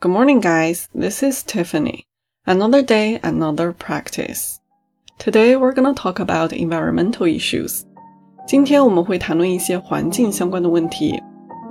[0.00, 0.88] Good morning, guys.
[0.92, 2.06] This is Tiffany.
[2.44, 4.58] Another day, another practice.
[5.18, 7.82] Today we're gonna talk about environmental issues.
[8.48, 11.22] 今天我们会谈论一些环境相关的问题。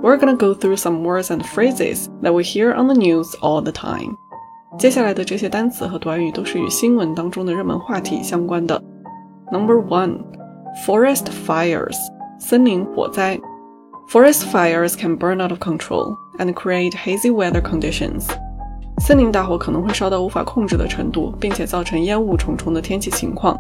[0.02, 3.62] We're gonna go through some words and phrases that we hear on the news all
[3.62, 4.16] the time.
[4.78, 8.82] 接下来的这些单词和短语都是与新闻当中的热门话题相关的。
[9.52, 10.24] Number one,
[10.86, 11.98] forest fires.
[12.40, 13.40] 森林火灾。
[14.09, 18.27] Forest fires can burn out of control and create hazy weather conditions.
[18.99, 23.59] 森林大火可能会烧到无法控制的程度，并且造成烟雾重重的天气情况。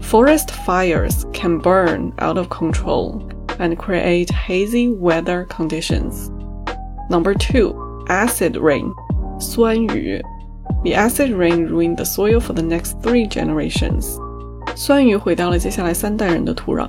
[0.00, 3.20] Forest fires can burn out of control
[3.58, 6.30] and create hazy weather conditions.
[7.08, 7.74] Number two,
[8.08, 8.92] acid rain.
[9.38, 10.20] 酸雨.
[10.82, 14.18] The acid rain ruined the soil for the next three generations.
[14.74, 16.88] 酸雨毁掉了接下来三代人的土壤。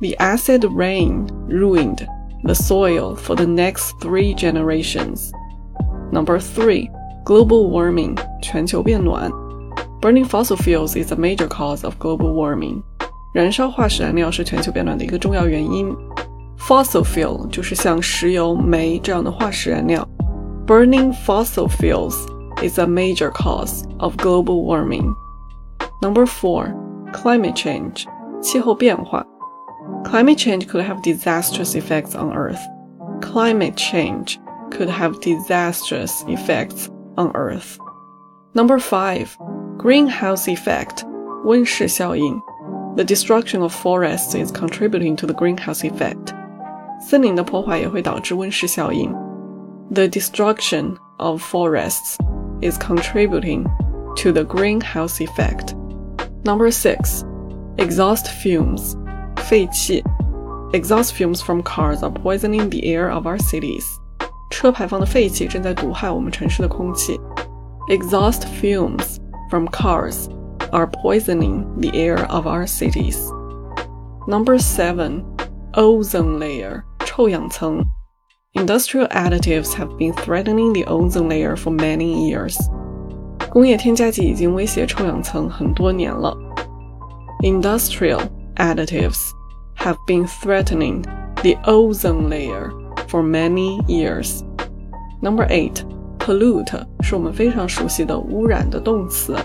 [0.00, 2.06] the acid rain ruined
[2.44, 5.32] the soil for the next three generations.
[6.10, 6.90] Number three,
[7.24, 9.30] global warming, 全球变暖.
[10.00, 12.82] Burning fossil fuels is a major cause of global warming.
[13.32, 15.94] 燃烧化石燃料是全球变暖的一个重要原因。
[16.58, 20.06] Fossil fuel 就是像石油、煤这样的化石燃料。
[20.66, 22.14] Burning fossil fuels
[22.62, 25.14] is a major cause of global warming.
[26.00, 26.74] Number four,
[27.12, 28.04] climate change,
[28.40, 29.24] 气候变化。
[30.04, 32.60] Climate change could have disastrous effects on Earth.
[33.20, 34.38] Climate change
[34.70, 37.78] could have disastrous effects on Earth.
[38.54, 39.36] Number five,
[39.76, 41.04] greenhouse effect,
[41.44, 42.40] 温室效应.
[42.96, 46.34] The destruction of forests is contributing to the greenhouse effect.
[47.00, 49.12] 森林的破坏也会导致温室效应.
[49.92, 52.16] The destruction of forests
[52.60, 53.64] is contributing
[54.16, 55.74] to the greenhouse effect.
[56.44, 57.24] Number six,
[57.78, 58.96] exhaust fumes.
[59.44, 60.02] 废气，
[60.72, 63.84] exhaust fumes from cars are poisoning the air of our cities。
[64.50, 67.18] 车排放的废气正在毒害我们城市的空气。
[67.88, 69.16] Exhaust fumes
[69.48, 70.28] from cars
[70.70, 73.16] are poisoning the air of our cities.
[74.26, 75.24] Number seven,
[75.72, 77.82] ozone layer 臭氧层。
[78.54, 82.56] Industrial additives have been threatening the ozone layer for many years.
[83.50, 86.36] 工业添加剂已经威胁臭氧层很多年了。
[87.42, 88.20] Industrial
[88.56, 89.18] additives
[89.76, 91.02] have been threatening
[91.42, 92.70] the ozone layer
[93.08, 94.42] for many years.
[95.22, 95.82] Number eight,
[96.18, 99.36] pollute 是我们非常熟悉的污染的动词，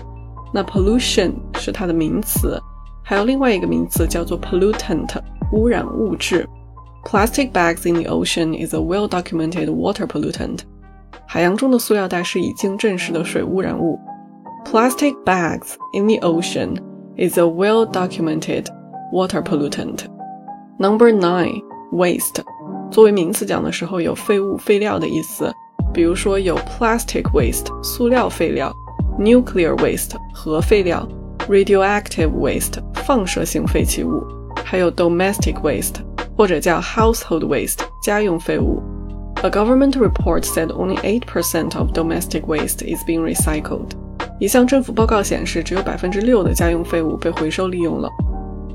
[0.52, 2.60] 那 pollution 是它的名词，
[3.02, 5.18] 还有另外一个名词叫做 pollutant
[5.52, 6.48] 污染物质。
[7.04, 10.60] Plastic bags in the ocean is a well-documented water pollutant.
[11.26, 13.98] 海洋中的塑料袋是已经证实的水污染物。
[14.64, 16.76] Plastic bags in the ocean
[17.16, 18.66] is a well-documented
[19.12, 20.04] water pollutant.
[20.78, 21.62] Number nine,
[21.92, 22.42] waste，
[22.90, 25.52] 作为名词讲的时候有废物、废料的意思。
[25.94, 28.70] 比如说有 plastic waste，塑料废料；
[29.18, 31.06] nuclear waste，核废料；
[31.48, 34.22] radioactive waste，放射性废弃物；
[34.64, 35.94] 还有 domestic waste，
[36.36, 38.82] 或者叫 household waste，家用废物。
[39.42, 43.92] A government report said only 8% of domestic waste is being recycled.
[44.38, 48.10] 一项政府报告显示，只有百分之六的家用废物被回收利用了。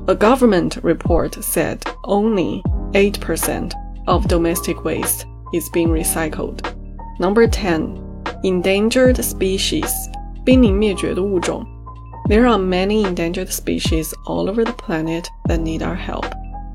[0.08, 3.72] a government report said only 8%
[4.06, 6.60] of domestic waste is being recycled.
[7.20, 7.98] Number 10.
[8.42, 9.90] Endangered species.
[10.44, 11.64] 濒临灭绝的物种.
[12.28, 16.26] There are many endangered species all over the planet that need our help.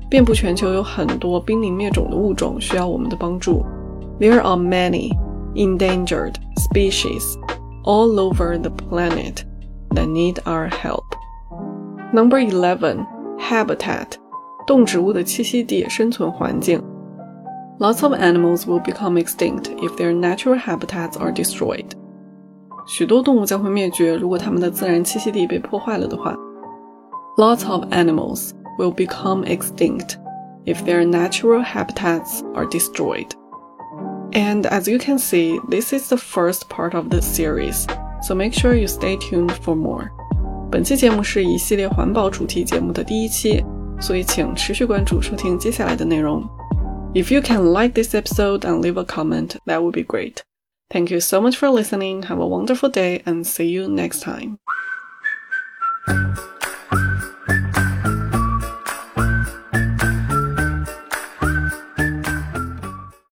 [0.08, 3.64] 遍布全球有很多濒临灭种的物种需要我们的帮助。
[4.18, 5.12] There are many
[5.54, 7.36] endangered species
[7.84, 9.44] all over the planet
[9.90, 11.04] that need our help.
[12.12, 13.06] Number 11
[13.42, 14.06] habitat，
[14.66, 16.82] 动植物的栖息地、生存环境。
[17.78, 21.86] Lots of animals will become extinct if their natural habitats are destroyed。
[22.86, 26.34] 许多动物将会灭绝，如果它们的自然栖息地被破坏了的话。
[27.36, 30.16] Lots of animals will become extinct
[30.64, 33.28] if their natural habitats are destroyed.
[34.32, 37.86] And as you can see, this is the first part of the series,
[38.22, 40.10] so make sure you stay tuned for more.
[40.72, 43.64] 本期节目是一系列环保主题节目的第一期，
[44.00, 46.42] 所以请持续关注收听接下来的内容。
[47.14, 50.42] If you can like this episode and leave a comment, that would be great.
[50.90, 52.22] Thank you so much for listening.
[52.24, 54.58] Have a wonderful day and see you next time.